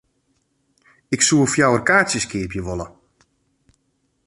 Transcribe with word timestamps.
Ik 1.15 1.21
soe 1.27 1.45
fjouwer 1.53 1.83
kaartsjes 1.89 2.25
keapje 2.31 2.61
wolle. 2.67 2.87